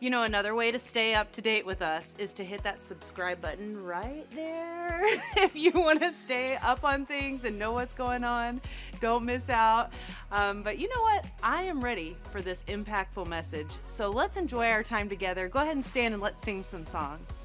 [0.00, 2.80] You know, another way to stay up to date with us is to hit that
[2.80, 5.02] subscribe button right there.
[5.36, 8.62] if you want to stay up on things and know what's going on,
[9.02, 9.92] don't miss out.
[10.32, 11.26] Um, but you know what?
[11.42, 13.76] I am ready for this impactful message.
[13.84, 15.48] So let's enjoy our time together.
[15.48, 17.44] Go ahead and stand and let's sing some songs.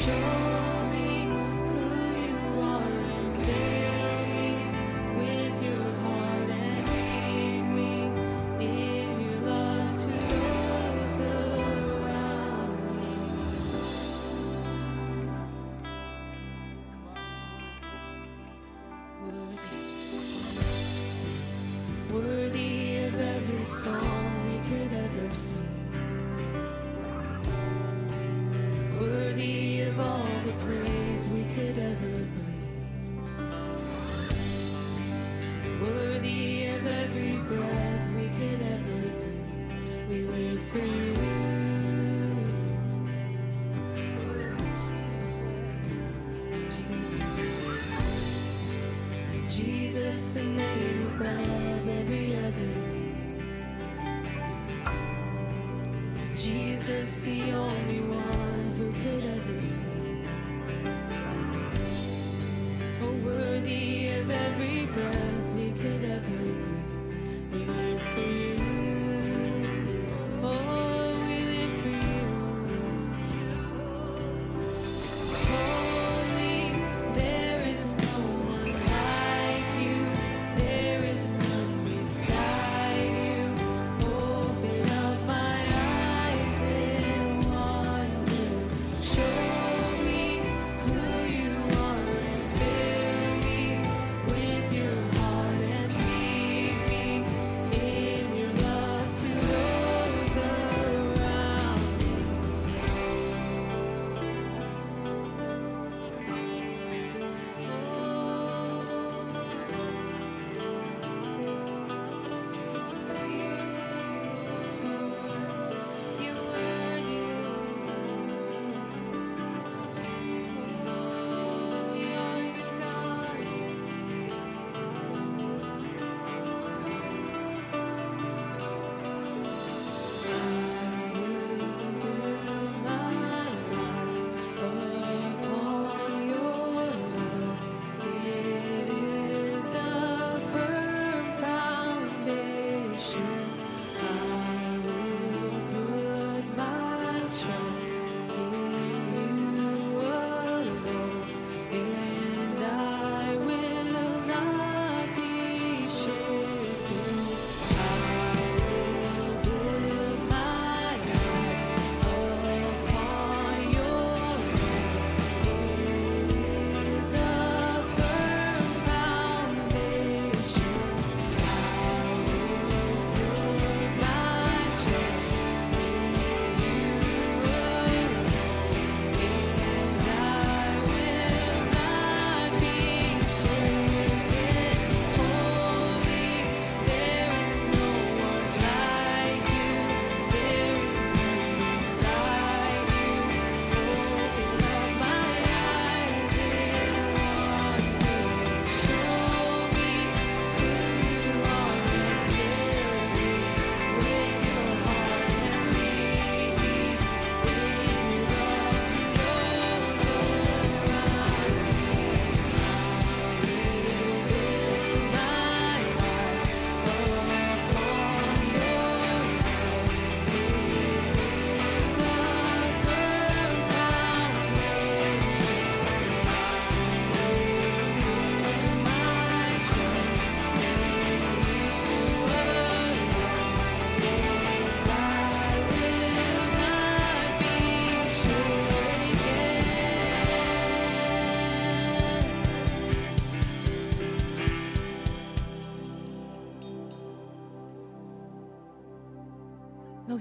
[0.00, 0.49] Show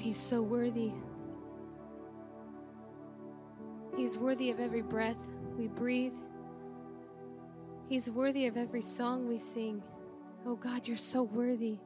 [0.09, 0.91] he's so worthy.
[3.95, 5.19] He's worthy of every breath
[5.55, 6.15] we breathe.
[7.87, 9.83] He's worthy of every song we sing.
[10.47, 11.77] Oh God, you're so worthy.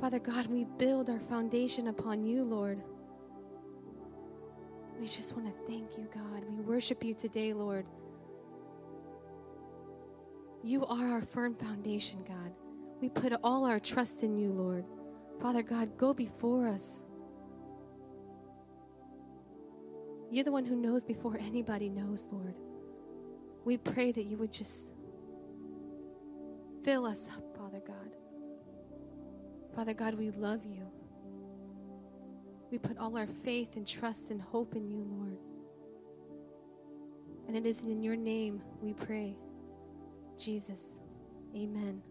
[0.00, 2.82] Father God, we build our foundation upon you, Lord.
[4.98, 6.42] We just want to thank you, God.
[6.48, 7.86] We worship you today, Lord.
[10.64, 12.52] You are our firm foundation, God.
[13.00, 14.84] We put all our trust in you, Lord.
[15.40, 17.02] Father God, go before us.
[20.30, 22.54] You're the one who knows before anybody knows, Lord.
[23.64, 24.92] We pray that you would just
[26.84, 28.16] fill us up, Father God.
[29.74, 30.86] Father God, we love you.
[32.70, 35.38] We put all our faith and trust and hope in you, Lord.
[37.48, 39.36] And it is in your name we pray.
[40.38, 41.00] Jesus.
[41.54, 42.02] Amen.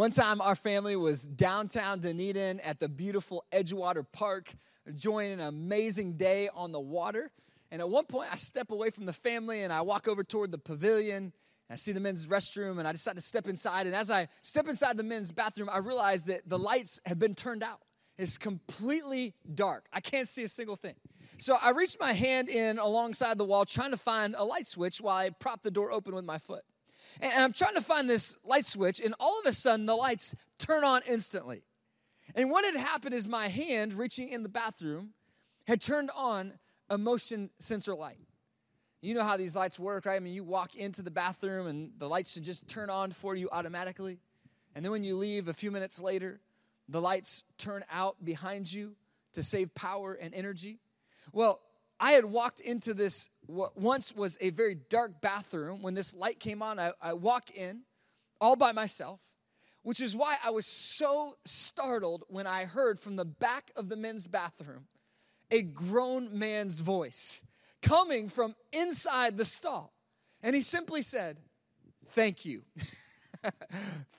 [0.00, 4.50] One time our family was downtown Dunedin at the beautiful Edgewater Park,
[4.86, 7.30] enjoying an amazing day on the water.
[7.70, 10.52] And at one point, I step away from the family and I walk over toward
[10.52, 11.34] the pavilion.
[11.68, 13.84] I see the men's restroom and I decide to step inside.
[13.84, 17.34] And as I step inside the men's bathroom, I realize that the lights have been
[17.34, 17.82] turned out.
[18.16, 19.84] It's completely dark.
[19.92, 20.94] I can't see a single thing.
[21.36, 25.02] So I reach my hand in alongside the wall, trying to find a light switch
[25.02, 26.62] while I prop the door open with my foot.
[27.20, 30.34] And I'm trying to find this light switch, and all of a sudden the lights
[30.58, 31.62] turn on instantly.
[32.34, 35.10] And what had happened is my hand, reaching in the bathroom,
[35.66, 36.54] had turned on
[36.88, 38.18] a motion sensor light.
[39.00, 40.16] You know how these lights work, right?
[40.16, 43.34] I mean, you walk into the bathroom and the lights should just turn on for
[43.34, 44.18] you automatically.
[44.74, 46.40] And then when you leave a few minutes later,
[46.88, 48.94] the lights turn out behind you
[49.32, 50.80] to save power and energy.
[51.32, 51.60] Well,
[52.00, 55.82] I had walked into this, what once was a very dark bathroom.
[55.82, 57.82] When this light came on, I, I walk in
[58.40, 59.20] all by myself,
[59.82, 63.96] which is why I was so startled when I heard from the back of the
[63.96, 64.86] men's bathroom
[65.50, 67.42] a grown man's voice
[67.82, 69.92] coming from inside the stall.
[70.42, 71.38] And he simply said,
[72.12, 72.62] Thank you.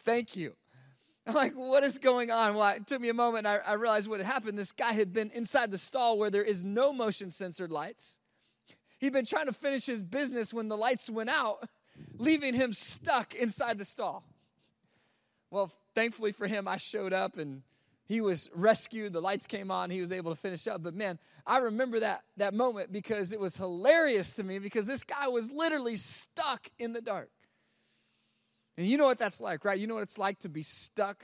[0.04, 0.56] Thank you.
[1.28, 2.56] I'm like, what is going on?
[2.56, 4.58] Well, it took me a moment I, I realized what had happened.
[4.58, 8.20] This guy had been inside the stall where there is no motion censored lights.
[9.00, 11.68] He'd been trying to finish his business when the lights went out,
[12.18, 14.24] leaving him stuck inside the stall.
[15.50, 17.63] Well, thankfully for him, I showed up and
[18.06, 19.13] he was rescued.
[19.13, 19.90] The lights came on.
[19.90, 20.84] He was able to finish up.
[20.84, 25.04] But man, I remember that, that moment because it was hilarious to me because this
[25.04, 27.30] guy was literally stuck in the dark.
[28.82, 29.78] And you know what that's like, right?
[29.78, 31.24] You know what it's like to be stuck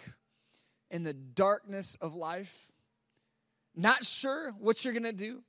[0.91, 2.67] in the darkness of life,
[3.75, 5.41] not sure what you're gonna do,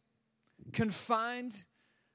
[0.72, 1.66] confined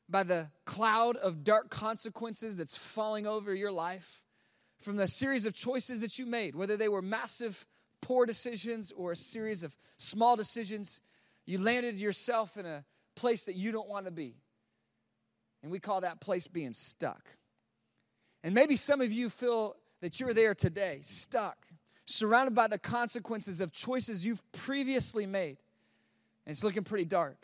[0.10, 4.24] by the cloud of dark consequences that's falling over your life
[4.82, 7.64] from the series of choices that you made, whether they were massive,
[8.02, 11.02] poor decisions or a series of small decisions.
[11.46, 12.84] You landed yourself in a
[13.14, 14.38] place that you don't want to be.
[15.62, 17.30] And we call that place being stuck.
[18.44, 21.66] And maybe some of you feel that you're there today, stuck,
[22.04, 25.56] surrounded by the consequences of choices you've previously made.
[26.46, 27.38] And it's looking pretty dark.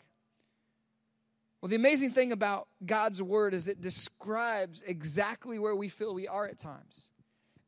[1.62, 6.28] Well, the amazing thing about God's word is it describes exactly where we feel we
[6.28, 7.10] are at times.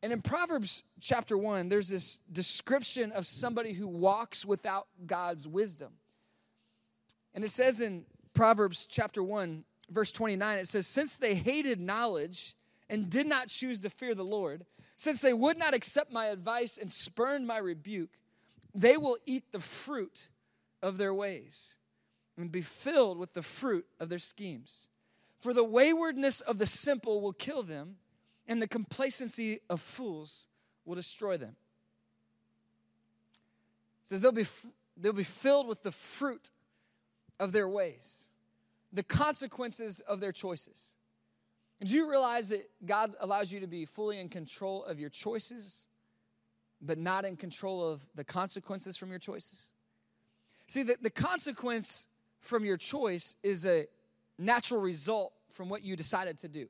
[0.02, 5.92] And in Proverbs chapter 1, there's this description of somebody who walks without God's wisdom.
[7.34, 12.56] And it says in Proverbs chapter 1, verse 29, it says, Since they hated knowledge
[12.90, 16.78] and did not choose to fear the Lord, since they would not accept my advice
[16.78, 18.10] and spurned my rebuke,
[18.74, 20.28] they will eat the fruit
[20.82, 21.76] of their ways
[22.36, 24.88] and be filled with the fruit of their schemes.
[25.40, 27.96] For the waywardness of the simple will kill them,
[28.46, 30.46] and the complacency of fools
[30.84, 31.56] will destroy them.
[34.02, 34.46] It says they'll be,
[34.96, 36.50] they'll be filled with the fruit
[37.38, 38.28] of their ways,
[38.92, 40.94] the consequences of their choices.
[41.84, 45.86] Do you realize that God allows you to be fully in control of your choices,
[46.80, 49.72] but not in control of the consequences from your choices?
[50.68, 52.08] See, the, the consequence
[52.40, 53.86] from your choice is a
[54.38, 56.68] natural result from what you decided to do.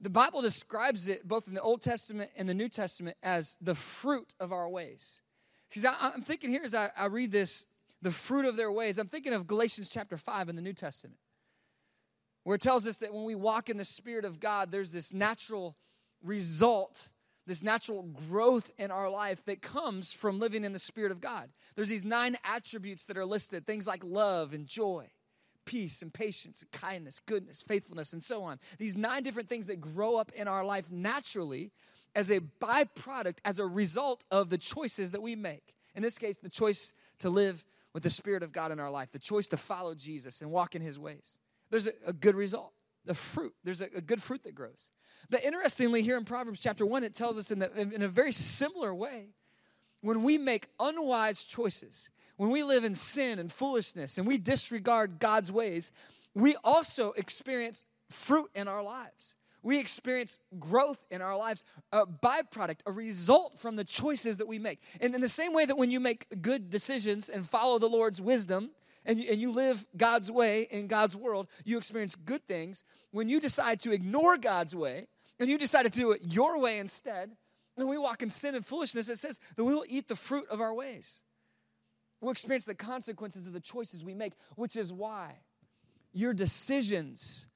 [0.00, 3.74] The Bible describes it both in the Old Testament and the New Testament as the
[3.74, 5.20] fruit of our ways.
[5.68, 7.66] Because I'm thinking here as I, I read this,
[8.00, 11.18] the fruit of their ways, I'm thinking of Galatians chapter 5 in the New Testament,
[12.48, 15.12] where it tells us that when we walk in the Spirit of God, there's this
[15.12, 15.76] natural
[16.22, 17.10] result,
[17.46, 21.50] this natural growth in our life that comes from living in the Spirit of God.
[21.76, 25.10] There's these nine attributes that are listed things like love and joy,
[25.66, 28.58] peace and patience and kindness, goodness, faithfulness, and so on.
[28.78, 31.70] These nine different things that grow up in our life naturally
[32.14, 35.74] as a byproduct, as a result of the choices that we make.
[35.94, 39.12] In this case, the choice to live with the Spirit of God in our life,
[39.12, 41.38] the choice to follow Jesus and walk in His ways.
[41.70, 42.72] There's a, a good result.
[43.04, 44.90] The fruit, there's a, a, good fruit that grows.
[45.30, 48.32] But interestingly, here in Proverbs chapter 1, it tells us in, the, in a very
[48.32, 49.28] similar way
[50.00, 55.18] when we make unwise choices, when we live in sin and foolishness and we disregard
[55.18, 55.90] God's ways,
[56.34, 59.34] we also experience fruit in our lives.
[59.62, 64.58] We experience growth in our lives, a byproduct, a result from the choices that we
[64.58, 64.80] make.
[65.00, 68.20] And in the same way that when you make good decisions and follow the Lord's
[68.20, 68.70] wisdom,
[69.04, 72.84] and you, and you live God's way in God's world, you experience good things.
[73.10, 76.78] When you decide to ignore God's way and you decide to do it your way
[76.78, 77.30] instead,
[77.76, 80.46] and we walk in sin and foolishness, it says that we will eat the fruit
[80.50, 81.22] of our ways.
[82.20, 85.36] We'll experience the consequences of the choices we make, which is why
[86.12, 87.46] your decisions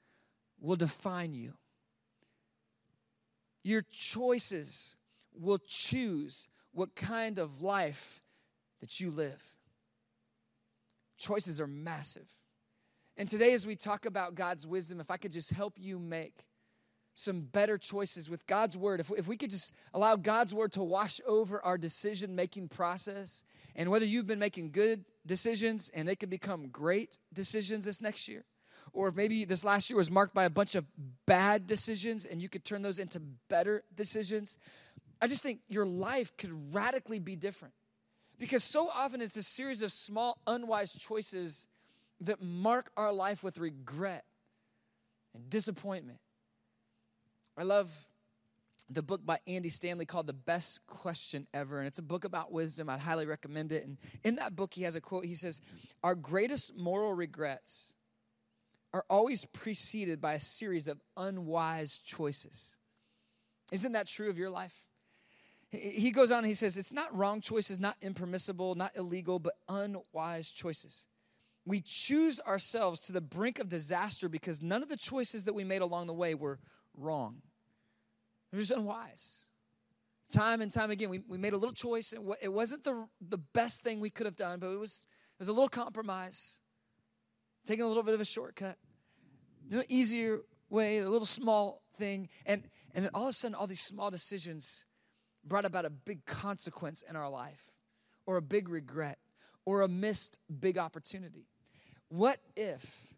[0.60, 1.54] will define you.
[3.64, 4.96] Your choices
[5.34, 8.22] will choose what kind of life
[8.80, 9.42] that you live.
[11.22, 12.26] Choices are massive.
[13.16, 16.46] And today, as we talk about God's wisdom, if I could just help you make
[17.14, 20.82] some better choices with God's word, if, if we could just allow God's word to
[20.82, 23.44] wash over our decision making process,
[23.76, 28.26] and whether you've been making good decisions and they could become great decisions this next
[28.26, 28.44] year,
[28.92, 30.86] or maybe this last year was marked by a bunch of
[31.24, 34.56] bad decisions and you could turn those into better decisions.
[35.20, 37.74] I just think your life could radically be different.
[38.42, 41.68] Because so often it's a series of small, unwise choices
[42.22, 44.24] that mark our life with regret
[45.32, 46.18] and disappointment
[47.56, 48.08] I love
[48.90, 51.78] the book by Andy Stanley called The Best Question Ever.
[51.78, 52.88] And it's a book about wisdom.
[52.88, 53.84] I'd highly recommend it.
[53.84, 55.24] And in that book, he has a quote.
[55.24, 55.60] He says,
[56.02, 57.94] Our greatest moral regrets
[58.92, 62.78] are always preceded by a series of unwise choices.
[63.70, 64.74] Isn't that true of your life?
[65.72, 70.50] He goes on he says, It's not wrong choices, not impermissible, not illegal, but unwise
[70.50, 71.06] choices.
[71.64, 75.64] We choose ourselves to the brink of disaster because none of the choices that we
[75.64, 76.58] made along the way were
[76.94, 77.40] wrong.
[78.52, 79.46] It was unwise.
[80.30, 82.12] Time and time again, we, we made a little choice.
[82.12, 85.06] And it wasn't the, the best thing we could have done, but it was,
[85.38, 86.60] it was a little compromise,
[87.64, 88.76] taking a little bit of a shortcut,
[89.70, 92.28] the easier way, a little small thing.
[92.44, 92.64] And,
[92.94, 94.86] and then all of a sudden, all these small decisions
[95.44, 97.70] brought about a big consequence in our life,
[98.26, 99.18] or a big regret,
[99.64, 101.46] or a missed big opportunity.
[102.08, 103.14] What if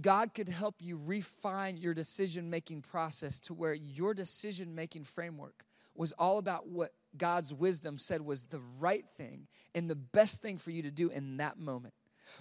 [0.00, 5.64] God could help you refine your decision making process to where your decision making framework
[5.94, 10.58] was all about what God's wisdom said was the right thing and the best thing
[10.58, 11.94] for you to do in that moment.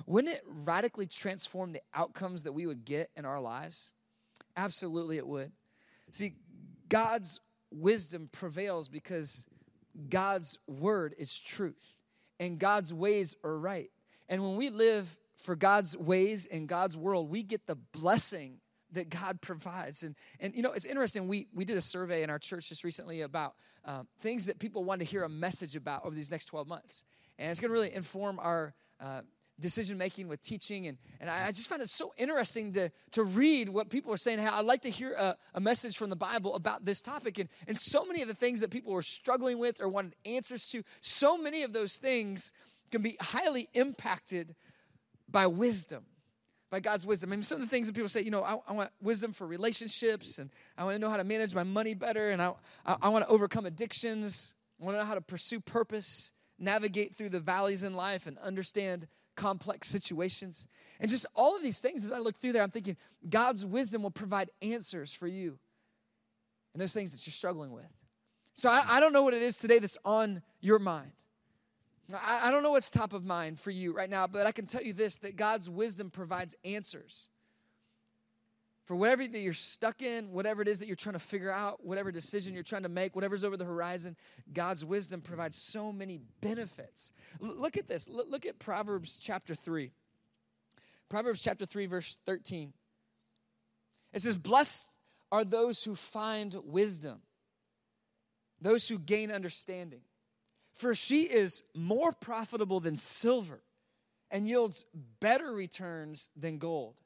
[0.06, 3.92] Wouldn't it radically transform the outcomes that we would get in our lives?
[4.56, 5.52] Absolutely, it would.
[6.12, 6.36] See,
[6.88, 7.40] God's
[7.72, 9.48] wisdom prevails because
[10.10, 11.96] God's word is truth
[12.40, 13.90] and God's ways are right.
[14.28, 18.60] And when we live for God's ways and God's world, we get the blessing
[18.92, 20.04] that God provides.
[20.04, 21.28] And, and you know, it's interesting.
[21.28, 24.84] We, we did a survey in our church just recently about uh, things that people
[24.84, 27.04] want to hear a message about over these next 12 months.
[27.38, 29.22] And it's going to really inform our uh,
[29.60, 30.88] decision making with teaching.
[30.88, 34.40] And, and I just found it so interesting to, to read what people are saying.
[34.40, 37.40] How I'd like to hear a, a message from the Bible about this topic.
[37.40, 40.68] And, and so many of the things that people were struggling with or wanted answers
[40.72, 42.52] to, so many of those things
[42.92, 44.56] can be highly impacted
[45.30, 46.06] by wisdom,
[46.70, 47.32] by God's wisdom.
[47.32, 49.34] I mean, some of the things that people say, you know, I, I want wisdom
[49.34, 52.54] for relationships, and I want to know how to manage my money better, and I,
[52.86, 54.56] I, I want to overcome addictions.
[54.82, 58.38] I want to know how to pursue purpose, navigate through the valleys in life, and
[58.40, 59.08] understand
[59.40, 60.68] complex situations.
[61.00, 64.04] And just all of these things, as I look through there, I'm thinking God's wisdom
[64.04, 65.58] will provide answers for you
[66.74, 67.88] and those things that you're struggling with.
[68.54, 71.14] So I, I don't know what it is today that's on your mind.
[72.14, 74.66] I, I don't know what's top of mind for you right now, but I can
[74.66, 77.30] tell you this that God's wisdom provides answers
[78.90, 81.86] for whatever that you're stuck in, whatever it is that you're trying to figure out,
[81.86, 84.16] whatever decision you're trying to make, whatever's over the horizon,
[84.52, 87.12] God's wisdom provides so many benefits.
[87.40, 88.10] L- look at this.
[88.10, 89.92] L- look at Proverbs chapter 3.
[91.08, 92.74] Proverbs chapter 3, verse 13.
[94.12, 94.88] It says, Blessed
[95.32, 97.22] are those who find wisdom,
[98.60, 100.02] those who gain understanding.
[100.74, 103.62] For she is more profitable than silver
[104.32, 104.84] and yields
[105.20, 107.04] better returns than gold.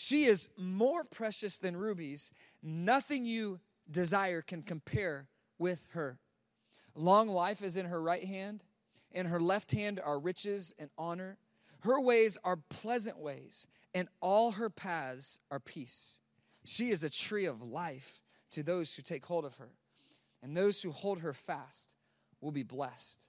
[0.00, 2.32] She is more precious than rubies.
[2.62, 3.58] Nothing you
[3.90, 5.26] desire can compare
[5.58, 6.20] with her.
[6.94, 8.62] Long life is in her right hand,
[9.10, 11.36] in her left hand are riches and honor.
[11.80, 16.20] Her ways are pleasant ways, and all her paths are peace.
[16.64, 19.70] She is a tree of life to those who take hold of her,
[20.44, 21.96] and those who hold her fast
[22.40, 23.26] will be blessed.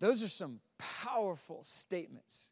[0.00, 2.50] Those are some powerful statements.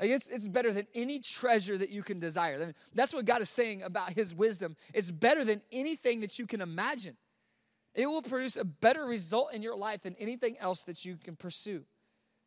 [0.00, 2.72] It's, it's better than any treasure that you can desire.
[2.94, 4.76] That's what God is saying about his wisdom.
[4.94, 7.16] It's better than anything that you can imagine.
[7.94, 11.34] It will produce a better result in your life than anything else that you can
[11.34, 11.84] pursue.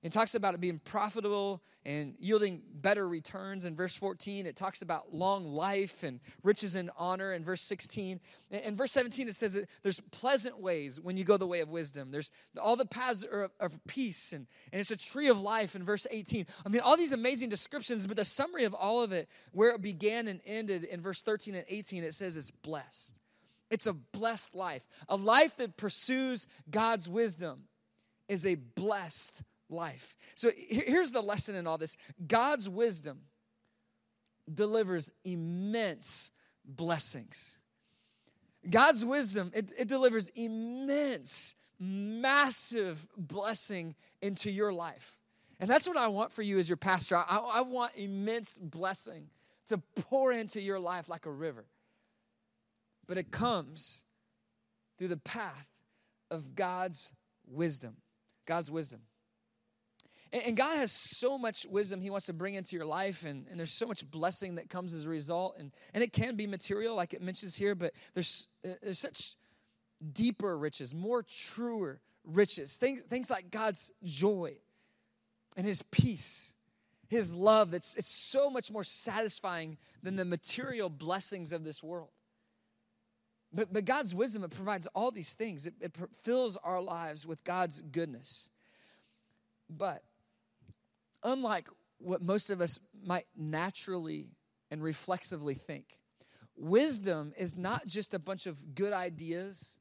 [0.04, 4.48] It talks about it being profitable and yielding better returns in verse 14.
[4.48, 8.20] It talks about long life and riches and honor in verse 16.
[8.50, 11.70] In verse 17, it says that there's pleasant ways when you go the way of
[11.70, 12.10] wisdom.
[12.10, 15.84] There's all the paths of, of peace, and, and it's a tree of life in
[15.84, 16.48] verse 18.
[16.66, 19.84] I mean, all these amazing descriptions, but the summary of all of it, where it
[19.84, 23.20] began and ended in verse 13 and 18, it says it's blessed.
[23.70, 24.86] It's a blessed life.
[25.08, 27.64] A life that pursues God's wisdom
[28.28, 30.16] is a blessed life.
[30.36, 33.22] So here's the lesson in all this God's wisdom
[34.52, 36.32] delivers immense
[36.66, 37.60] blessings.
[38.70, 45.18] God's wisdom, it, it delivers immense, massive blessing into your life.
[45.60, 47.18] And that's what I want for you as your pastor.
[47.18, 49.30] I, I want immense blessing
[49.68, 51.66] to pour into your life like a river.
[53.08, 54.04] But it comes
[54.98, 55.68] through the path
[56.30, 57.12] of God's
[57.48, 57.98] wisdom.
[58.46, 59.02] God's wisdom.
[60.34, 63.60] And, God has so much wisdom He wants to bring into your life, and, and
[63.60, 65.56] there's so much blessing that comes as a result.
[65.60, 69.36] And, and it can be material, like it mentions here, but there's, uh, there's such
[70.13, 72.78] deeper riches, more truer riches.
[72.78, 74.56] Things, things like God's joy
[75.58, 76.56] and His peace,
[77.10, 82.10] His love that's it's so much more satisfying than the material blessings of this world.
[83.54, 85.67] But, but God's wisdom, it provides all these things.
[85.67, 88.50] It, it fills our lives with God's goodness.
[89.70, 90.04] But
[91.24, 94.30] unlike what most of us might naturally
[94.70, 96.00] and reflexively think.
[96.56, 99.80] Wisdom is not just a bunch of good ideas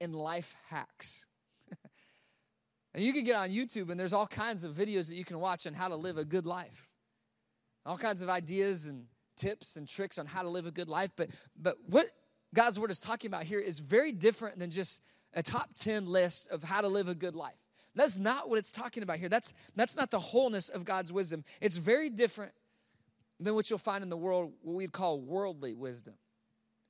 [0.00, 1.26] and life hacks.
[2.94, 5.38] and you can get on YouTube and there's all kinds of videos that you can
[5.40, 6.88] watch on how to live a good life.
[7.84, 11.10] All kinds of ideas and tips and tricks on how to live a good life,
[11.16, 12.06] but but what
[12.54, 15.02] God's word is talking about here is very different than just
[15.34, 17.67] a top 10 list of how to live a good life.
[17.94, 19.28] That's not what it's talking about here.
[19.28, 21.44] That's, that's not the wholeness of God's wisdom.
[21.60, 22.52] It's very different
[23.40, 26.14] than what you'll find in the world, what we'd call worldly wisdom.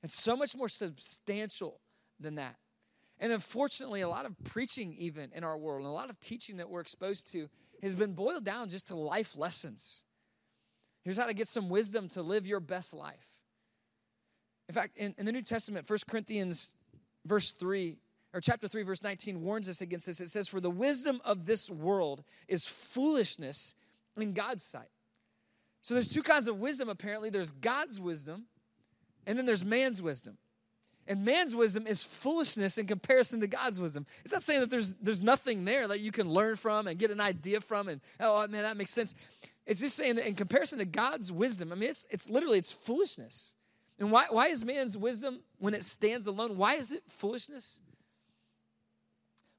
[0.03, 1.79] It's so much more substantial
[2.19, 2.55] than that.
[3.19, 6.57] And unfortunately, a lot of preaching, even in our world, and a lot of teaching
[6.57, 7.49] that we're exposed to,
[7.83, 10.05] has been boiled down just to life lessons.
[11.03, 13.25] Here's how to get some wisdom to live your best life.
[14.67, 16.73] In fact, in, in the New Testament, 1 Corinthians
[17.25, 17.97] verse 3
[18.33, 20.21] or chapter 3 verse 19 warns us against this.
[20.21, 23.75] It says for the wisdom of this world is foolishness
[24.19, 24.89] in god's sight.
[25.81, 27.29] So there's two kinds of wisdom apparently.
[27.29, 28.45] There's god's wisdom
[29.25, 30.37] and then there's man's wisdom.
[31.07, 34.05] And man's wisdom is foolishness in comparison to god's wisdom.
[34.23, 37.09] It's not saying that there's there's nothing there that you can learn from and get
[37.09, 39.15] an idea from and oh, oh man that makes sense.
[39.65, 42.71] It's just saying that in comparison to god's wisdom i mean it's, it's literally it's
[42.71, 43.55] foolishness.
[43.97, 47.81] And why, why is man's wisdom when it stands alone why is it foolishness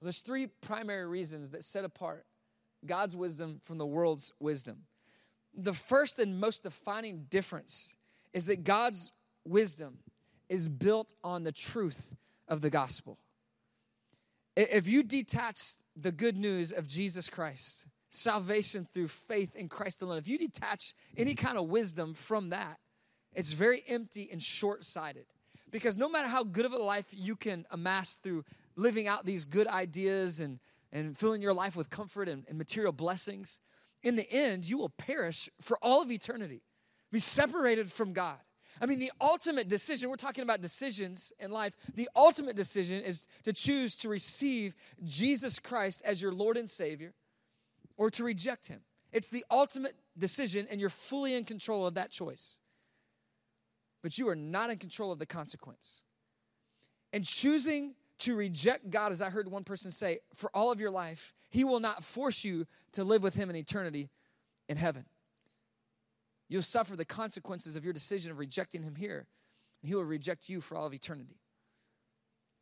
[0.02, 2.24] there's three primary reasons that set apart
[2.86, 4.84] God's wisdom from the world's wisdom.
[5.54, 7.96] The first and most defining difference
[8.32, 9.12] is that God's
[9.44, 9.98] wisdom
[10.48, 12.14] is built on the truth
[12.48, 13.18] of the gospel.
[14.56, 15.60] If you detach
[15.96, 20.94] the good news of Jesus Christ, salvation through faith in Christ alone, if you detach
[21.16, 22.78] any kind of wisdom from that,
[23.32, 25.26] it's very empty and short sighted.
[25.70, 28.44] Because no matter how good of a life you can amass through
[28.76, 30.58] living out these good ideas and,
[30.92, 33.60] and filling your life with comfort and, and material blessings,
[34.02, 36.62] in the end, you will perish for all of eternity,
[37.12, 38.38] be separated from God.
[38.80, 41.76] I mean, the ultimate decision, we're talking about decisions in life.
[41.94, 47.12] The ultimate decision is to choose to receive Jesus Christ as your Lord and Savior
[47.96, 48.80] or to reject Him.
[49.12, 52.60] It's the ultimate decision, and you're fully in control of that choice.
[54.02, 56.02] But you are not in control of the consequence.
[57.12, 60.90] And choosing to reject God, as I heard one person say, for all of your
[60.90, 64.10] life, He will not force you to live with Him in eternity
[64.70, 65.04] in heaven.
[66.48, 69.26] you'll suffer the consequences of your decision of rejecting him here,
[69.82, 71.40] and he will reject you for all of eternity.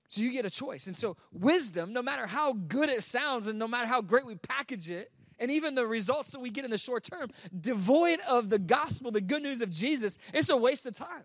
[0.09, 0.87] So you get a choice.
[0.87, 4.37] And so, wisdom, no matter how good it sounds and no matter how great we
[4.37, 8.49] package it, and even the results that we get in the short term, devoid of
[8.49, 11.25] the gospel, the good news of Jesus, it's a waste of time.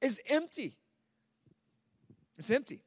[0.00, 0.78] It's empty.
[2.38, 2.80] It's empty.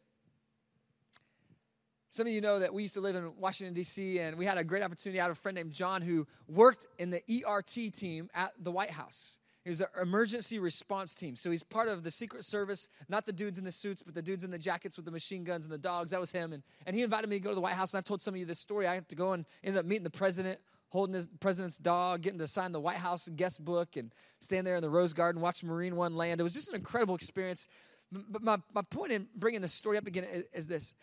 [2.15, 4.57] Some of you know that we used to live in Washington, D.C., and we had
[4.57, 5.19] a great opportunity.
[5.19, 8.91] I had a friend named John who worked in the ERT team at the White
[8.91, 9.37] House.
[9.65, 11.35] He was the emergency response team.
[11.35, 14.21] So he's part of the Secret Service, not the dudes in the suits, but the
[14.21, 16.11] dudes in the jackets with the machine guns and the dogs.
[16.11, 16.53] That was him.
[16.53, 18.33] And, and he invited me to go to the White House, and I told some
[18.33, 18.87] of you this story.
[18.87, 22.39] I had to go and ended up meeting the president, holding his president's dog, getting
[22.39, 25.65] to sign the White House guest book, and stand there in the Rose Garden, watch
[25.65, 26.39] Marine One land.
[26.39, 27.67] It was just an incredible experience.
[28.11, 30.93] But my, my point in bringing this story up again is, is this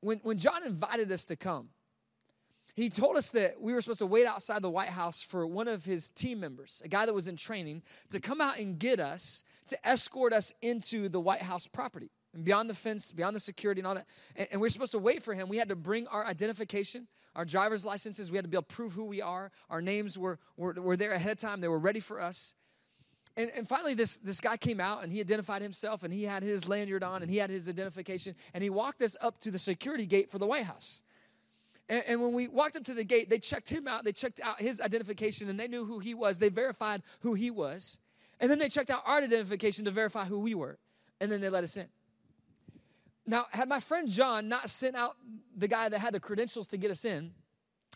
[0.00, 1.68] when, when John invited us to come,
[2.74, 5.68] he told us that we were supposed to wait outside the White House for one
[5.68, 9.00] of his team members, a guy that was in training, to come out and get
[9.00, 13.40] us, to escort us into the White House property and beyond the fence, beyond the
[13.40, 14.06] security and all that.
[14.36, 15.48] And, and we are supposed to wait for him.
[15.48, 18.30] We had to bring our identification, our driver's licenses.
[18.30, 19.50] We had to be able to prove who we are.
[19.68, 22.54] Our names were, were, were there ahead of time, they were ready for us.
[23.36, 26.42] And, and finally, this, this guy came out and he identified himself and he had
[26.42, 29.58] his lanyard on and he had his identification and he walked us up to the
[29.58, 31.02] security gate for the White House.
[31.88, 34.40] And, and when we walked up to the gate, they checked him out, they checked
[34.42, 36.38] out his identification and they knew who he was.
[36.38, 37.98] They verified who he was.
[38.40, 40.78] And then they checked out our identification to verify who we were.
[41.20, 41.86] And then they let us in.
[43.26, 45.16] Now, had my friend John not sent out
[45.56, 47.32] the guy that had the credentials to get us in,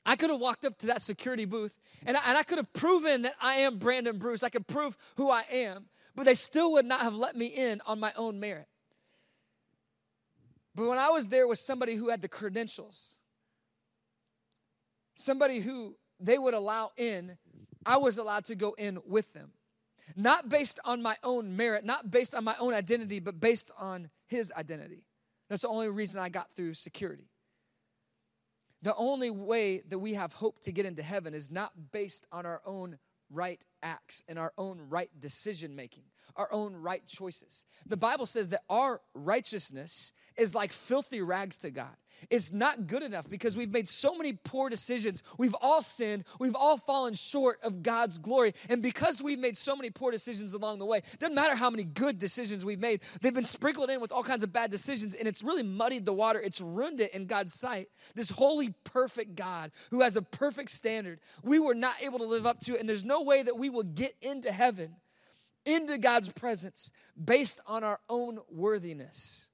[0.06, 2.72] I could have walked up to that security booth and I, and I could have
[2.72, 4.42] proven that I am Brandon Bruce.
[4.42, 7.80] I could prove who I am, but they still would not have let me in
[7.86, 8.68] on my own merit.
[10.74, 13.18] But when I was there with somebody who had the credentials,
[15.14, 17.38] somebody who they would allow in,
[17.86, 19.52] I was allowed to go in with them.
[20.16, 24.10] Not based on my own merit, not based on my own identity, but based on
[24.26, 25.04] his identity.
[25.48, 27.28] That's the only reason I got through security.
[28.84, 32.44] The only way that we have hope to get into heaven is not based on
[32.44, 32.98] our own
[33.30, 36.02] right acts and our own right decision making,
[36.36, 37.64] our own right choices.
[37.86, 41.96] The Bible says that our righteousness is like filthy rags to God
[42.30, 45.22] is not good enough because we've made so many poor decisions.
[45.38, 46.24] We've all sinned.
[46.38, 48.54] We've all fallen short of God's glory.
[48.68, 51.84] And because we've made so many poor decisions along the way, doesn't matter how many
[51.84, 55.26] good decisions we've made, they've been sprinkled in with all kinds of bad decisions, and
[55.28, 56.40] it's really muddied the water.
[56.40, 57.88] It's ruined it in God's sight.
[58.14, 62.46] This holy, perfect God who has a perfect standard, we were not able to live
[62.46, 64.96] up to it, and there's no way that we will get into heaven,
[65.64, 66.90] into God's presence,
[67.22, 69.48] based on our own worthiness,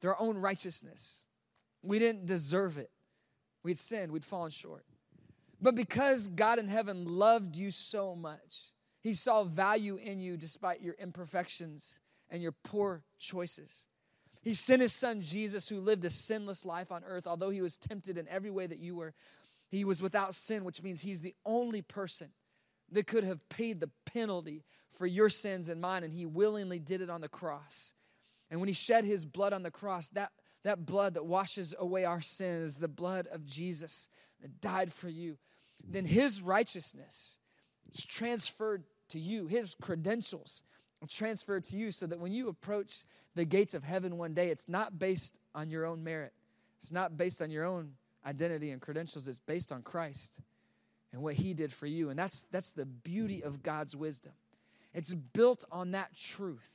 [0.00, 1.26] their own righteousness.
[1.84, 2.90] We didn't deserve it.
[3.62, 4.84] We'd sinned, we'd fallen short.
[5.60, 10.80] But because God in heaven loved you so much, He saw value in you despite
[10.80, 13.86] your imperfections and your poor choices.
[14.42, 17.76] He sent His Son Jesus, who lived a sinless life on earth, although He was
[17.76, 19.14] tempted in every way that you were.
[19.70, 22.28] He was without sin, which means He's the only person
[22.92, 27.00] that could have paid the penalty for your sins and mine, and He willingly did
[27.00, 27.94] it on the cross.
[28.50, 30.32] And when He shed His blood on the cross, that
[30.64, 34.08] that blood that washes away our sins, the blood of Jesus
[34.40, 35.36] that died for you,
[35.86, 37.38] then his righteousness
[37.92, 40.62] is transferred to you, his credentials
[41.02, 44.48] are transferred to you, so that when you approach the gates of heaven one day,
[44.48, 46.32] it's not based on your own merit,
[46.82, 47.92] it's not based on your own
[48.26, 50.40] identity and credentials, it's based on Christ
[51.12, 52.10] and what he did for you.
[52.10, 54.32] And that's, that's the beauty of God's wisdom.
[54.94, 56.70] It's built on that truth.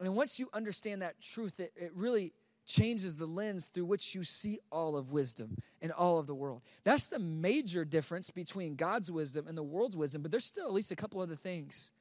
[0.00, 2.32] And once you understand that truth, it, it really
[2.66, 6.62] changes the lens through which you see all of wisdom and all of the world.
[6.84, 10.72] That's the major difference between God's wisdom and the world's wisdom, but there's still at
[10.72, 11.92] least a couple other things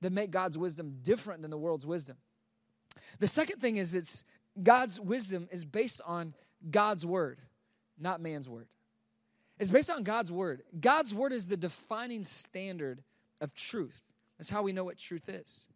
[0.00, 2.16] that make God's wisdom different than the world's wisdom.
[3.18, 4.24] The second thing is it's
[4.62, 6.34] God's wisdom is based on
[6.70, 7.40] God's word,
[7.98, 8.68] not man's word.
[9.58, 10.62] It's based on God's word.
[10.80, 13.02] God's word is the defining standard
[13.40, 14.02] of truth.
[14.38, 15.68] That's how we know what truth is.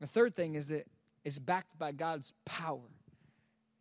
[0.00, 0.86] The third thing is that
[1.24, 2.80] it's backed by God's power.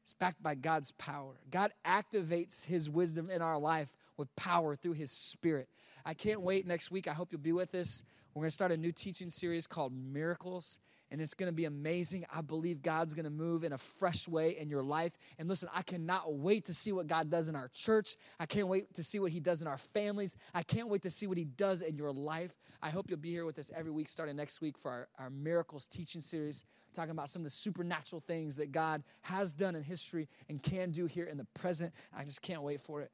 [0.07, 1.33] It's backed by God's power.
[1.51, 5.67] God activates His wisdom in our life with power through His Spirit.
[6.05, 7.09] I can't wait next week.
[7.09, 8.03] I hope you'll be with us.
[8.37, 10.77] We're going to start a new teaching series called Miracles
[11.09, 12.23] and it's going to be amazing.
[12.31, 15.13] I believe God's going to move in a fresh way in your life.
[15.39, 18.15] And listen, I cannot wait to see what God does in our church.
[18.39, 20.35] I can't wait to see what He does in our families.
[20.53, 22.51] I can't wait to see what He does in your life.
[22.79, 25.29] I hope you'll be here with us every week, starting next week for our, our
[25.31, 29.81] Miracles teaching series, talking about some of the supernatural things that God has done in
[29.81, 31.91] history and can do here in the present.
[32.15, 33.09] I just can't wait for it.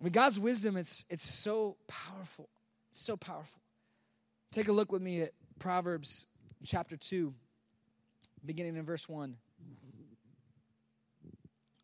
[0.00, 2.48] I mean, God's wisdom, it's, it's so powerful.
[2.88, 3.60] It's so powerful.
[4.54, 6.26] Take a look with me at Proverbs
[6.64, 7.34] chapter 2,
[8.46, 9.34] beginning in verse 1.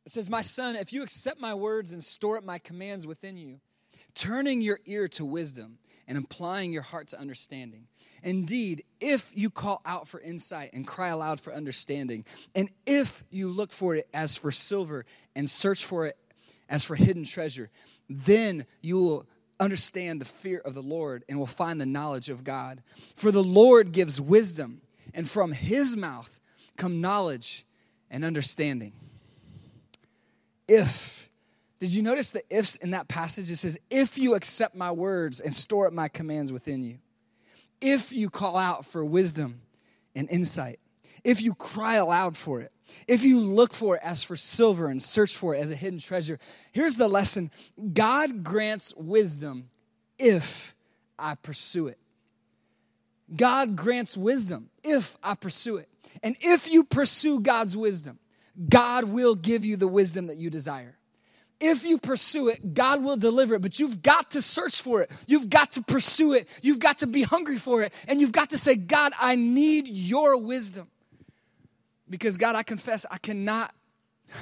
[0.06, 3.36] It says, My son, if you accept my words and store up my commands within
[3.36, 3.58] you,
[4.14, 7.88] turning your ear to wisdom and applying your heart to understanding.
[8.22, 13.48] Indeed, if you call out for insight and cry aloud for understanding, and if you
[13.48, 16.16] look for it as for silver and search for it
[16.68, 17.68] as for hidden treasure,
[18.08, 19.26] then you will
[19.60, 22.82] understand the fear of the Lord and will find the knowledge of God.
[23.14, 24.80] For the Lord gives wisdom,
[25.14, 26.40] and from his mouth
[26.76, 27.66] come knowledge
[28.10, 28.92] and understanding.
[30.66, 31.28] If,
[31.78, 33.50] did you notice the ifs in that passage?
[33.50, 36.98] It says, If you accept my words and store up my commands within you,
[37.80, 39.60] if you call out for wisdom
[40.14, 40.80] and insight,
[41.24, 42.72] if you cry aloud for it,
[43.06, 45.98] if you look for it as for silver and search for it as a hidden
[45.98, 46.38] treasure,
[46.72, 47.50] here's the lesson
[47.92, 49.70] God grants wisdom
[50.18, 50.74] if
[51.18, 51.98] I pursue it.
[53.34, 55.88] God grants wisdom if I pursue it.
[56.22, 58.18] And if you pursue God's wisdom,
[58.68, 60.96] God will give you the wisdom that you desire.
[61.60, 65.10] If you pursue it, God will deliver it, but you've got to search for it.
[65.26, 66.48] You've got to pursue it.
[66.62, 67.92] You've got to be hungry for it.
[68.08, 70.88] And you've got to say, God, I need your wisdom.
[72.10, 73.72] Because God, I confess, I cannot,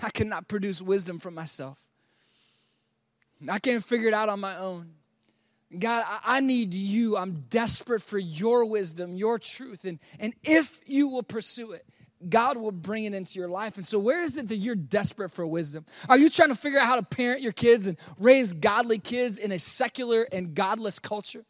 [0.03, 1.79] I cannot produce wisdom from myself.
[3.49, 4.95] I can't figure it out on my own.
[5.79, 7.19] God, I, I need you.
[7.19, 9.85] I'm desperate for your wisdom, your truth.
[9.85, 11.85] And, and if you will pursue it,
[12.27, 13.77] God will bring it into your life.
[13.77, 15.85] And so, where is it that you're desperate for wisdom?
[16.09, 19.39] Are you trying to figure out how to parent your kids and raise godly kids
[19.39, 21.45] in a secular and godless culture?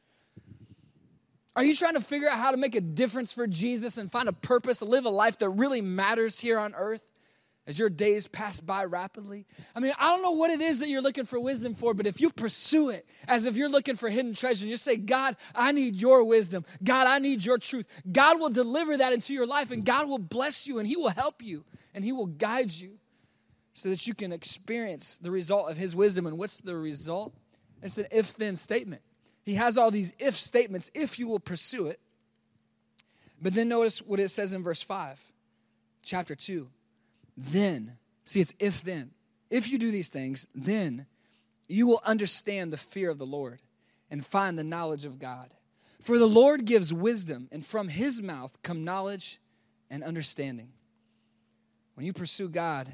[1.58, 4.28] Are you trying to figure out how to make a difference for Jesus and find
[4.28, 7.02] a purpose to live a life that really matters here on earth
[7.66, 9.44] as your days pass by rapidly?
[9.74, 12.06] I mean, I don't know what it is that you're looking for wisdom for, but
[12.06, 15.34] if you pursue it as if you're looking for hidden treasure and you say, God,
[15.52, 16.64] I need your wisdom.
[16.84, 17.88] God, I need your truth.
[18.12, 21.08] God will deliver that into your life and God will bless you and He will
[21.08, 22.98] help you and He will guide you
[23.72, 26.24] so that you can experience the result of His wisdom.
[26.24, 27.34] And what's the result?
[27.82, 29.02] It's an if then statement.
[29.48, 32.00] He has all these if statements if you will pursue it.
[33.40, 35.32] But then notice what it says in verse 5,
[36.02, 36.68] chapter 2.
[37.34, 39.12] Then, see, it's if then.
[39.48, 41.06] If you do these things, then
[41.66, 43.62] you will understand the fear of the Lord
[44.10, 45.54] and find the knowledge of God.
[46.02, 49.40] For the Lord gives wisdom, and from his mouth come knowledge
[49.88, 50.72] and understanding.
[51.94, 52.92] When you pursue God,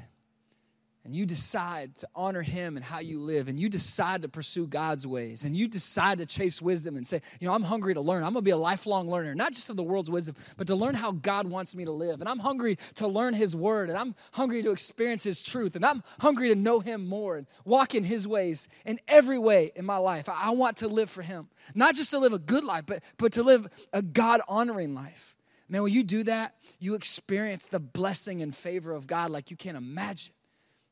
[1.05, 4.65] and you decide to honor him and how you live and you decide to pursue
[4.65, 8.01] god's ways and you decide to chase wisdom and say you know i'm hungry to
[8.01, 8.23] learn.
[8.23, 10.75] I'm going to be a lifelong learner not just of the world's wisdom but to
[10.75, 12.19] learn how god wants me to live.
[12.19, 15.85] And i'm hungry to learn his word and i'm hungry to experience his truth and
[15.85, 19.85] i'm hungry to know him more and walk in his ways in every way in
[19.85, 20.27] my life.
[20.27, 23.31] I want to live for him not just to live a good life but, but
[23.33, 25.35] to live a god honoring life.
[25.69, 29.57] Man when you do that you experience the blessing and favor of god like you
[29.57, 30.33] can't imagine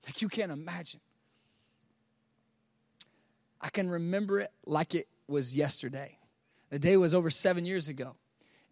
[0.05, 0.99] like you can't imagine.
[3.61, 6.17] I can remember it like it was yesterday.
[6.69, 8.15] The day was over seven years ago.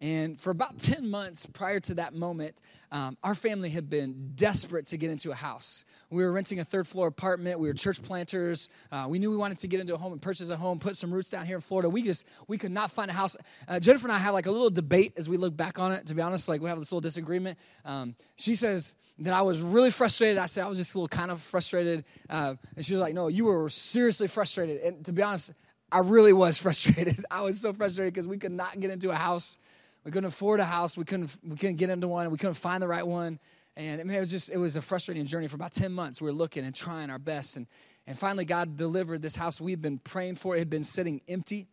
[0.02, 2.60] And for about 10 months prior to that moment,
[2.90, 5.84] um, our family had been desperate to get into a house.
[6.10, 7.60] We were renting a third floor apartment.
[7.60, 8.68] We were church planters.
[8.90, 10.96] Uh, we knew we wanted to get into a home and purchase a home, put
[10.96, 11.88] some roots down here in Florida.
[11.88, 13.36] We just, we could not find a house.
[13.68, 16.04] Uh, Jennifer and I had like a little debate as we look back on it,
[16.06, 16.48] to be honest.
[16.48, 17.56] Like we have this little disagreement.
[17.84, 20.38] Um, she says that I was really frustrated.
[20.38, 22.04] I said I was just a little kind of frustrated.
[22.28, 24.82] Uh, and she was like, no, you were seriously frustrated.
[24.82, 25.52] And to be honest,
[25.92, 27.24] I really was frustrated.
[27.30, 29.58] I was so frustrated because we could not get into a house
[30.04, 30.96] we couldn't afford a house.
[30.96, 32.30] We couldn't, we couldn't get into one.
[32.30, 33.38] We couldn't find the right one.
[33.76, 36.20] And I mean, it was just, it was a frustrating journey for about 10 months.
[36.20, 37.56] We were looking and trying our best.
[37.56, 37.66] And,
[38.06, 40.56] and finally, God delivered this house we've been praying for.
[40.56, 41.68] It had been sitting empty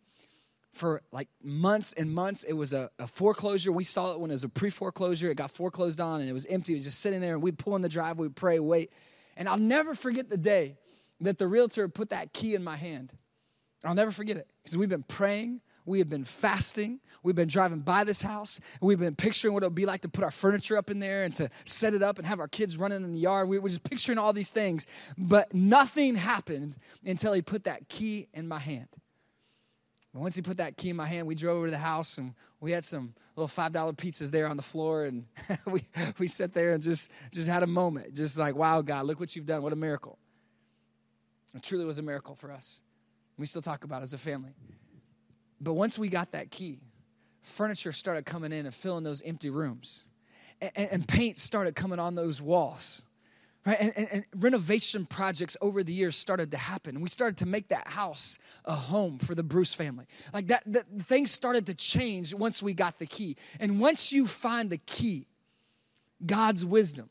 [0.71, 2.43] for like months and months.
[2.43, 3.71] It was a, a foreclosure.
[3.71, 5.29] We saw it when it was a pre foreclosure.
[5.29, 6.73] It got foreclosed on and it was empty.
[6.73, 7.33] It was just sitting there.
[7.33, 8.93] And we'd pull in the drive, we'd pray, wait.
[9.35, 10.77] And I'll never forget the day
[11.21, 13.11] that the realtor put that key in my hand.
[13.83, 16.99] I'll never forget it because we've been praying we have been fasting.
[17.23, 18.59] We've been driving by this house.
[18.79, 20.99] and we've been picturing what it would be like to put our furniture up in
[20.99, 23.49] there and to set it up and have our kids running in the yard.
[23.49, 24.85] We were just picturing all these things.
[25.17, 28.87] But nothing happened until he put that key in my hand.
[30.13, 32.17] And once he put that key in my hand, we drove over to the house
[32.17, 35.25] and we had some little five dollar pizzas there on the floor, and
[35.65, 35.85] we
[36.17, 39.35] we sat there and just just had a moment, just like, wow, God, look what
[39.35, 39.61] you've done!
[39.61, 40.19] What a miracle!
[41.55, 42.81] It truly was a miracle for us.
[43.37, 44.51] We still talk about it as a family.
[45.61, 46.79] But once we got that key,
[47.41, 50.05] furniture started coming in and filling those empty rooms.
[50.61, 53.05] And, and, paint started coming on those walls.
[53.65, 53.79] right?
[53.79, 56.95] And, and, and, renovation projects over the years started to happen.
[56.95, 60.05] And we started to make that house a home for the Bruce family.
[60.33, 63.37] Like that, that things started to change once we got the key.
[63.61, 65.27] And once you find the key,
[66.25, 67.09] God's wisdom,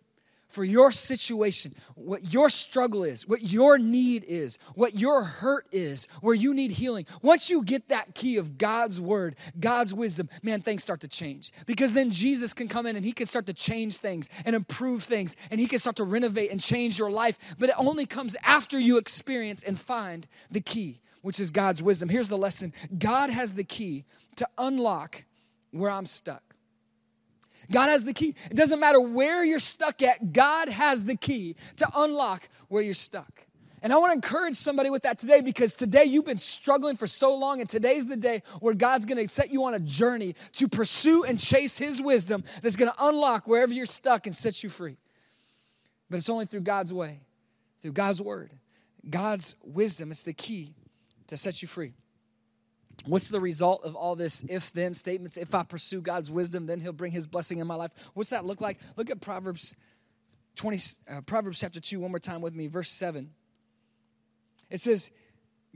[0.48, 6.06] for your situation, what your struggle is, what your need is, what your hurt is,
[6.22, 7.06] where you need healing.
[7.22, 11.52] Once you get that key of God's word, God's wisdom, man, things start to change.
[11.66, 15.02] Because then Jesus can come in and he can start to change things and improve
[15.02, 17.38] things and he can start to renovate and change your life.
[17.58, 22.08] But it only comes after you experience and find the key, which is God's wisdom.
[22.08, 24.04] Here's the lesson God has the key
[24.36, 25.24] to unlock
[25.72, 26.47] where I'm stuck.
[27.70, 28.34] God has the key.
[28.50, 32.94] It doesn't matter where you're stuck at, God has the key to unlock where you're
[32.94, 33.46] stuck.
[33.80, 37.06] And I want to encourage somebody with that today because today you've been struggling for
[37.06, 40.34] so long, and today's the day where God's going to set you on a journey
[40.54, 44.64] to pursue and chase His wisdom that's going to unlock wherever you're stuck and set
[44.64, 44.96] you free.
[46.10, 47.20] But it's only through God's way,
[47.82, 48.52] through God's word,
[49.08, 50.10] God's wisdom.
[50.10, 50.74] It's the key
[51.28, 51.92] to set you free.
[53.06, 55.36] What's the result of all this if then statements?
[55.36, 57.92] If I pursue God's wisdom, then he'll bring his blessing in my life.
[58.14, 58.78] What's that look like?
[58.96, 59.74] Look at Proverbs
[60.56, 63.30] 20 uh, Proverbs chapter 2 one more time with me, verse 7.
[64.70, 65.10] It says,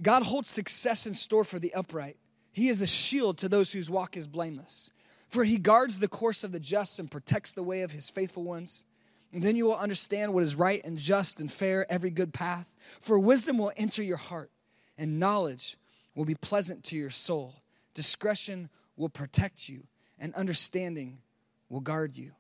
[0.01, 2.17] God holds success in store for the upright.
[2.51, 4.91] He is a shield to those whose walk is blameless.
[5.29, 8.43] For he guards the course of the just and protects the way of his faithful
[8.43, 8.85] ones.
[9.33, 12.75] And then you will understand what is right and just and fair, every good path.
[13.01, 14.51] For wisdom will enter your heart,
[14.99, 15.79] and knowledge
[16.15, 17.55] will be pleasant to your soul.
[17.95, 19.85] Discretion will protect you,
[20.19, 21.21] and understanding
[21.69, 22.33] will guard you.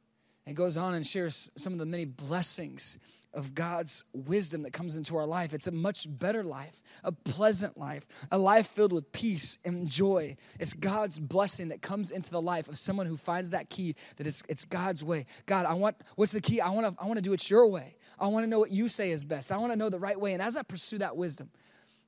[0.47, 2.99] It goes on and shares some of the many blessings
[3.35, 5.55] of God's wisdom that comes into our life.
[5.55, 10.37] It's a much better life, a pleasant life, a life filled with peace and joy.
[10.61, 14.27] It's God's blessing that comes into the life of someone who finds that key that
[14.27, 15.27] it's, it's God's way.
[15.47, 16.61] God, I want, what's the key?
[16.61, 17.97] I want to I want to do it your way.
[18.19, 19.51] I want to know what you say is best.
[19.51, 20.35] I want to know the right way.
[20.35, 21.51] And as I pursue that wisdom,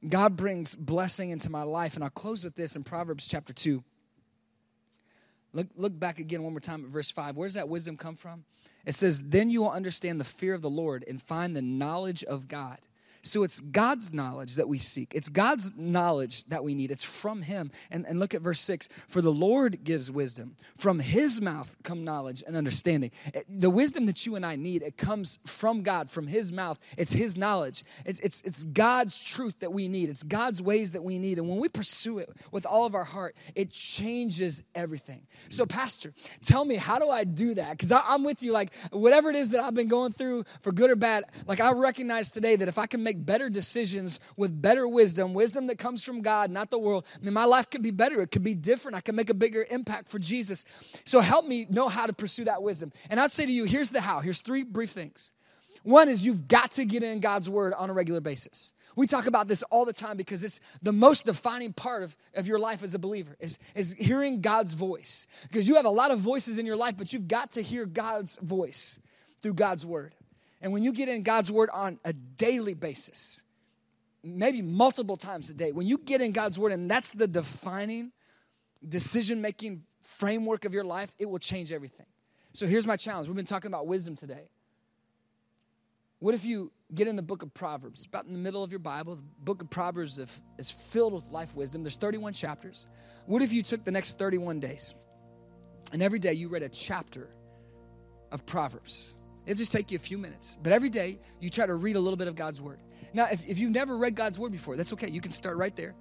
[0.08, 1.94] God brings blessing into my life.
[1.94, 3.82] And I'll close with this in Proverbs chapter 2.
[5.52, 7.36] Look, look back again one more time at verse 5.
[7.36, 8.44] Where does that wisdom come from?
[8.84, 12.24] It says, Then you will understand the fear of the Lord and find the knowledge
[12.24, 12.78] of God.
[13.24, 15.14] So it's God's knowledge that we seek.
[15.14, 16.90] It's God's knowledge that we need.
[16.90, 17.70] It's from Him.
[17.90, 20.56] And, and look at verse 6 For the Lord gives wisdom.
[20.76, 23.10] From His mouth come knowledge and understanding.
[23.32, 26.78] Eh, the wisdom that you and I need, it comes from God, from His mouth.
[26.98, 27.82] It's His knowledge.
[28.04, 30.10] It's, it's, it's God's truth that we need.
[30.10, 31.38] It's God's ways that we need.
[31.38, 35.26] And when we pursue it with all of our heart, it changes everything.
[35.48, 36.12] So, Pastor,
[36.44, 37.70] tell me, how do I do that?
[37.70, 38.52] Because I'm with you.
[38.52, 41.72] Like, whatever it is that I've been going through, for good or bad, like, I
[41.72, 45.79] recognize today that if I can make make better decisions with better wisdom, wisdom that
[45.79, 48.20] comes from God, not the world, I mean, my life could be better.
[48.20, 48.96] It could be different.
[48.96, 50.64] I can make a bigger impact for Jesus.
[51.05, 52.92] So help me know how to pursue that wisdom.
[53.11, 54.20] And I'd say to you, here's the how.
[54.20, 55.33] Here's three brief things.
[55.83, 58.72] One is you've got to get in God's word on a regular basis.
[58.96, 62.46] We talk about this all the time because it's the most defining part of, of
[62.46, 65.27] your life as a believer is, is hearing God's voice.
[65.42, 67.87] Because you have a lot of voices in your life, but you've got to hear
[67.87, 68.98] God's voice
[69.42, 70.15] through God's word.
[70.65, 73.42] And when you get in God's word on a daily basis,
[74.23, 78.12] maybe multiple times a day, when you get in God's word and that's the defining
[78.88, 82.06] decision making framework of your life, it will change everything.
[82.52, 83.29] So here's my challenge.
[83.29, 84.48] We've been talking about wisdom today.
[86.21, 88.79] What if you get in the book of Proverbs, about in the middle of your
[88.79, 89.17] Bible?
[89.17, 90.19] The book of Proverbs
[90.56, 91.83] is filled with life wisdom.
[91.83, 92.87] There's 31 chapters.
[93.27, 94.94] What if you took the next 31 days
[95.92, 97.29] and every day you read a chapter
[98.33, 99.15] of Proverbs?
[99.46, 100.56] It'll just take you a few minutes.
[100.62, 102.80] But every day, you try to read a little bit of God's Word.
[103.12, 105.08] Now, if, if you've never read God's Word before, that's okay.
[105.08, 105.94] You can start right there.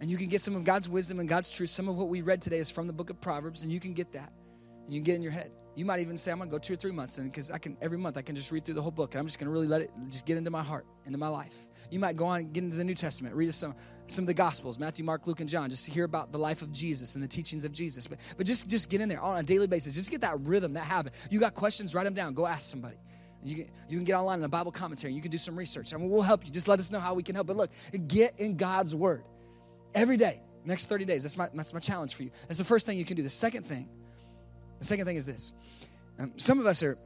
[0.00, 1.70] And you can get some of God's wisdom and God's truth.
[1.70, 3.92] Some of what we read today is from the book of Proverbs, and you can
[3.92, 4.32] get that.
[4.84, 5.50] And you can get in your head.
[5.76, 7.76] You might even say, I'm to go two or three months, and because I can
[7.82, 9.66] every month I can just read through the whole book, and I'm just to really
[9.66, 11.54] let it just get into my heart, into my life.
[11.90, 13.74] You might go on and get into the New Testament, read some
[14.08, 16.62] some of the Gospels, Matthew, Mark, Luke, and John, just to hear about the life
[16.62, 18.06] of Jesus and the teachings of Jesus.
[18.06, 19.94] But but just just get in there on a daily basis.
[19.94, 21.12] Just get that rhythm, that habit.
[21.30, 22.32] You got questions, write them down.
[22.32, 22.96] Go ask somebody.
[23.42, 25.12] You can, you can get online in a Bible commentary.
[25.12, 25.92] You can do some research.
[25.92, 26.50] I mean, we'll help you.
[26.50, 27.46] Just let us know how we can help.
[27.46, 27.70] But look,
[28.08, 29.24] get in God's Word
[29.94, 31.22] every day, next 30 days.
[31.22, 32.30] That's my, that's my challenge for you.
[32.48, 33.22] That's the first thing you can do.
[33.22, 33.88] The second thing,
[34.78, 35.52] the second thing is this.
[36.18, 36.96] Um, some of us are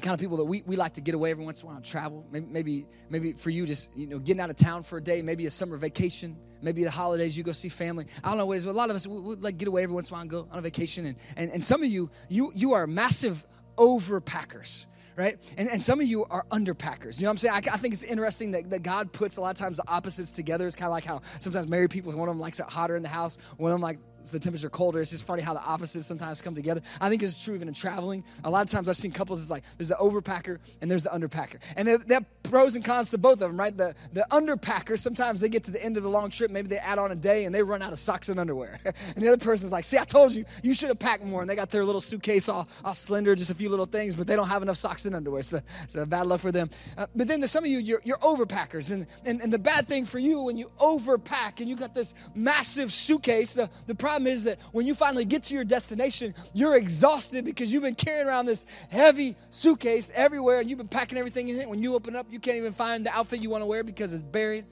[0.00, 1.80] kind of people that we, we like to get away every once in a while,
[1.80, 2.26] travel.
[2.30, 5.22] Maybe, maybe, maybe for you, just you know, getting out of town for a day,
[5.22, 8.06] maybe a summer vacation, maybe the holidays, you go see family.
[8.22, 9.94] I don't know ways, but a lot of us we, we like get away every
[9.94, 11.06] once in a while and go on a vacation.
[11.06, 13.46] And, and, and some of you, you, you are massive
[13.76, 14.86] overpackers
[15.16, 15.38] right?
[15.56, 17.18] And, and some of you are underpackers.
[17.18, 17.54] You know what I'm saying?
[17.54, 20.30] I, I think it's interesting that, that God puts a lot of times the opposites
[20.30, 20.66] together.
[20.66, 23.02] It's kind of like how sometimes married people, one of them likes it hotter in
[23.02, 23.98] the house, one of them like
[24.30, 25.00] the temperature colder.
[25.00, 26.82] It's just funny how the opposites sometimes come together.
[27.00, 28.24] I think it's true even in traveling.
[28.44, 31.10] A lot of times I've seen couples, it's like there's the overpacker and there's the
[31.10, 31.58] underpacker.
[31.76, 33.76] And that, are pros and cons to both of them, right?
[33.76, 36.78] The, the underpacker, sometimes they get to the end of the long trip, maybe they
[36.78, 38.78] add on a day and they run out of socks and underwear.
[38.84, 41.40] and the other person's like, see, I told you, you should have packed more.
[41.40, 44.26] And they got their little suitcase all, all slender, just a few little things, but
[44.26, 45.42] they don't have enough socks and underwear.
[45.42, 46.70] So, so bad luck for them.
[46.96, 48.90] Uh, but then there's some of you, you're, you're overpackers.
[48.90, 52.14] And, and, and the bad thing for you when you overpack and you got this
[52.34, 56.76] massive suitcase, the, the problem is that when you finally get to your destination, you're
[56.76, 61.48] exhausted because you've been carrying around this heavy suitcase everywhere and you've been packing everything
[61.48, 61.68] in it.
[61.68, 63.84] When you open it up, you can't even find the outfit you want to wear
[63.84, 64.66] because it's buried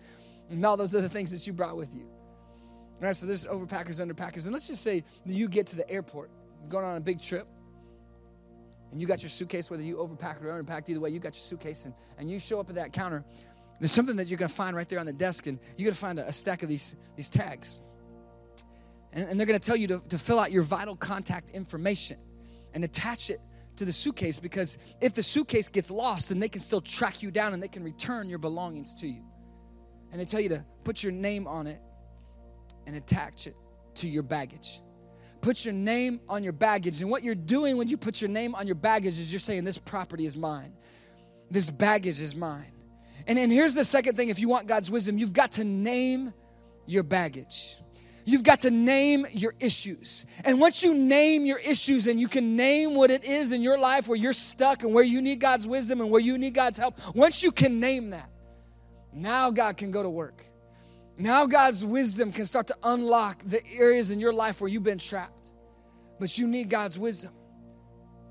[0.51, 2.03] and all those other things that you brought with you.
[2.03, 4.45] All right, so there's overpackers, underpackers.
[4.45, 6.31] And let's just say that you get to the airport,
[6.69, 7.47] going on a big trip,
[8.93, 11.43] and you got your suitcase, whether you overpacked or underpacked, either way, you got your
[11.43, 13.25] suitcase, and, and you show up at that counter.
[13.81, 15.95] There's something that you're going to find right there on the desk, and you're going
[15.95, 17.81] to find a, a stack of these, these tags.
[19.12, 22.19] And, and they're going to tell you to, to fill out your vital contact information
[22.73, 23.41] and attach it
[23.77, 27.31] to the suitcase because if the suitcase gets lost, then they can still track you
[27.31, 29.22] down and they can return your belongings to you.
[30.12, 31.81] And they tell you to put your name on it
[32.87, 33.57] and attach it
[33.97, 34.81] to your baggage.
[35.41, 37.01] Put your name on your baggage.
[37.03, 39.64] And what you're doing when you put your name on your baggage is you're saying,
[39.64, 40.72] This property is mine,
[41.51, 42.72] this baggage is mine.
[43.27, 46.33] And, and here's the second thing if you want God's wisdom, you've got to name
[46.87, 47.77] your baggage.
[48.25, 50.25] You've got to name your issues.
[50.45, 53.79] And once you name your issues and you can name what it is in your
[53.79, 56.79] life where you're stuck and where you need God's wisdom and where you need God's
[56.79, 58.31] help, once you can name that,
[59.12, 60.45] now God can go to work.
[61.16, 64.99] Now God's wisdom can start to unlock the areas in your life where you've been
[64.99, 65.53] trapped.
[66.18, 67.33] But you need God's wisdom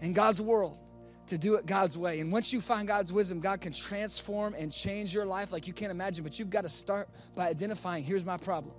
[0.01, 0.79] and God's world
[1.27, 2.19] to do it God's way.
[2.19, 5.73] And once you find God's wisdom, God can transform and change your life like you
[5.73, 6.23] can't imagine.
[6.23, 8.75] But you've got to start by identifying here's my problem.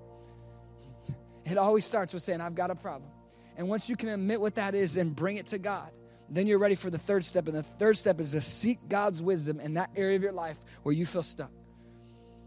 [1.44, 3.10] It always starts with saying, I've got a problem.
[3.56, 5.90] And once you can admit what that is and bring it to God,
[6.28, 7.46] then you're ready for the third step.
[7.46, 10.58] And the third step is to seek God's wisdom in that area of your life
[10.82, 11.50] where you feel stuck.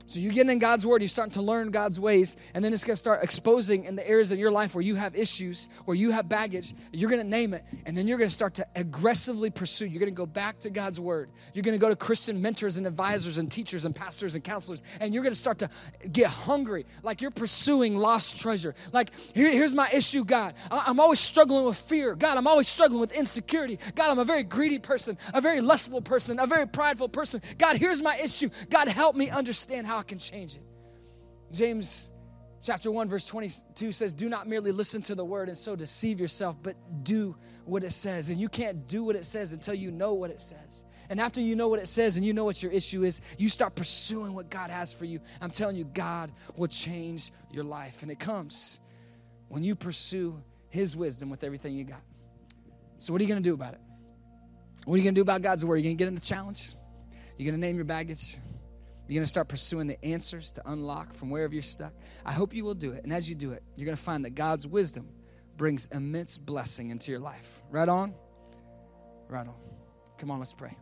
[0.07, 2.85] So you get in God's word, you're starting to learn God's ways, and then it's
[2.85, 5.95] going to start exposing in the areas in your life where you have issues, where
[5.95, 6.73] you have baggage.
[6.93, 9.85] You're going to name it, and then you're going to start to aggressively pursue.
[9.85, 11.29] You're going to go back to God's word.
[11.53, 14.81] You're going to go to Christian mentors and advisors and teachers and pastors and counselors,
[15.01, 15.69] and you're going to start to
[16.09, 18.75] get hungry, like you're pursuing lost treasure.
[18.93, 20.53] Like, here, here's my issue, God.
[20.71, 22.15] I, I'm always struggling with fear.
[22.15, 23.77] God, I'm always struggling with insecurity.
[23.95, 27.41] God, I'm a very greedy person, a very lustful person, a very prideful person.
[27.57, 28.49] God, here's my issue.
[28.69, 30.63] God, help me understand can change it.
[31.51, 32.09] James
[32.61, 36.19] chapter 1 verse 22 says do not merely listen to the word and so deceive
[36.19, 37.35] yourself but do
[37.65, 38.29] what it says.
[38.29, 40.85] And you can't do what it says until you know what it says.
[41.09, 43.49] And after you know what it says and you know what your issue is you
[43.49, 45.19] start pursuing what god has for you.
[45.41, 48.01] I'm telling you god will change your life.
[48.01, 48.79] And it comes
[49.47, 52.01] when you pursue his wisdom with everything you got.
[52.97, 53.81] So what are you going to do about it?
[54.85, 55.75] What are you going to do about god's word?
[55.75, 56.73] Are you going to get in the challenge?
[57.37, 58.37] You're going to name your baggage
[59.07, 61.93] you're going to start pursuing the answers to unlock from wherever you're stuck.
[62.25, 63.03] I hope you will do it.
[63.03, 65.07] And as you do it, you're going to find that God's wisdom
[65.55, 67.63] brings immense blessing into your life.
[67.69, 68.13] Right on?
[69.29, 69.55] Right on.
[70.17, 70.77] Come on, let's pray.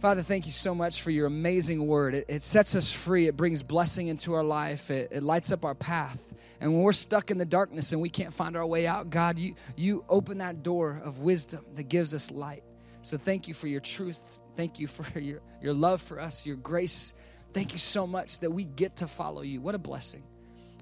[0.00, 2.14] Father, thank you so much for your amazing word.
[2.14, 5.64] It, it sets us free, it brings blessing into our life, it, it lights up
[5.64, 6.34] our path.
[6.60, 9.38] And when we're stuck in the darkness and we can't find our way out, God,
[9.38, 12.62] you, you open that door of wisdom that gives us light.
[13.02, 16.56] So thank you for your truth Thank you for your, your love for us, your
[16.56, 17.14] grace.
[17.52, 19.60] Thank you so much that we get to follow you.
[19.60, 20.24] What a blessing.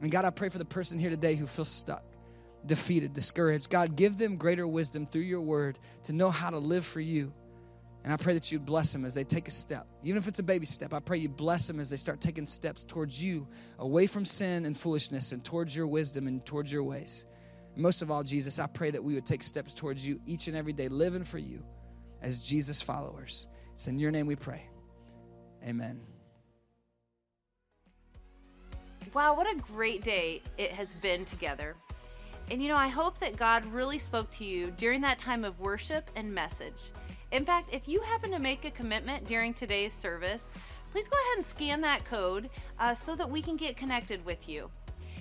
[0.01, 2.03] And God, I pray for the person here today who feels stuck,
[2.64, 3.68] defeated, discouraged.
[3.68, 7.35] God, give them greater wisdom through your word to know how to live for you.
[8.03, 9.87] And I pray that you bless them as they take a step.
[10.03, 12.47] Even if it's a baby step, I pray you bless them as they start taking
[12.47, 13.47] steps towards you,
[13.79, 17.27] away from sin and foolishness, and towards your wisdom and towards your ways.
[17.74, 20.49] And most of all, Jesus, I pray that we would take steps towards you each
[20.49, 21.62] and every day, living for you
[22.22, 23.49] as Jesus followers.
[23.77, 24.62] It's in your name we pray.
[25.62, 26.01] Amen.
[29.12, 31.77] Wow, what a great day it has been together.
[32.51, 35.61] And you know, I hope that God really spoke to you during that time of
[35.61, 36.91] worship and message.
[37.33, 40.55] In fact, if you happen to make a commitment during today's service,
[40.91, 42.49] please go ahead and scan that code
[42.79, 44.70] uh, so that we can get connected with you.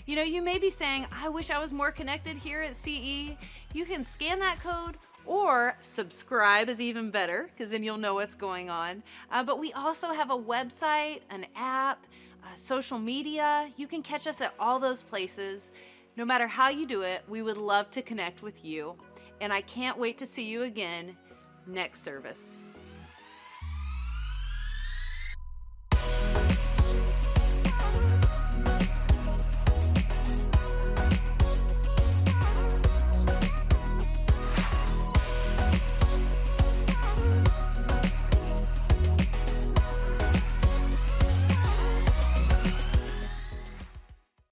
[0.06, 3.36] You know, you may be saying, I wish I was more connected here at CE.
[3.74, 4.96] You can scan that code
[5.26, 9.04] or subscribe is even better because then you'll know what's going on.
[9.32, 12.06] Uh, but we also have a website, an app,
[12.44, 13.70] uh, social media.
[13.78, 15.72] You can catch us at all those places.
[16.18, 18.96] No matter how you do it, we would love to connect with you.
[19.42, 21.18] And I can't wait to see you again
[21.68, 22.60] next service.